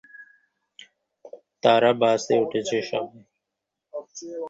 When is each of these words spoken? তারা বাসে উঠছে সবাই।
তারা 1.63 1.91
বাসে 2.01 2.33
উঠছে 2.43 2.77
সবাই। 2.89 3.21